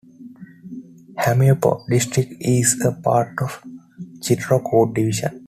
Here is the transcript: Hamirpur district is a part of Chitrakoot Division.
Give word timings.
Hamirpur 1.15 1.85
district 1.87 2.33
is 2.39 2.83
a 2.83 2.91
part 2.91 3.39
of 3.39 3.63
Chitrakoot 4.19 4.95
Division. 4.95 5.39